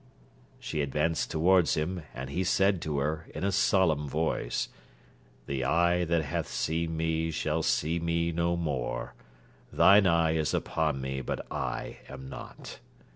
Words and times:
She 0.59 0.81
advanced 0.81 1.29
towards 1.29 1.75
him, 1.75 2.01
and 2.15 2.31
he 2.31 2.43
said 2.43 2.81
to 2.81 2.97
her, 2.97 3.27
in 3.35 3.43
a 3.43 3.51
solemn 3.51 4.07
voice, 4.07 4.67
'The 5.45 5.63
eye 5.63 6.05
that 6.05 6.23
hath 6.23 6.47
seen 6.47 6.97
me 6.97 7.29
shall 7.29 7.61
see 7.61 7.99
me 7.99 8.31
no 8.31 8.57
more. 8.57 9.13
Thine 9.71 10.07
eye 10.07 10.31
is 10.31 10.55
upon 10.55 11.01
me, 11.01 11.21
but 11.21 11.45
I 11.53 11.99
am 12.09 12.27
not.' 12.27 12.79